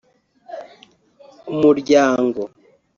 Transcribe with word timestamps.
umuryango 1.51 2.41